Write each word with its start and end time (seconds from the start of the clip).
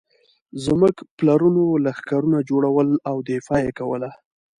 زموږ 0.65 0.95
پلرونو 1.17 1.63
لښکرونه 1.85 2.39
جوړول 2.49 2.87
او 3.09 3.15
دفاع 3.29 3.59
یې 3.65 3.71
کوله. 3.79 4.09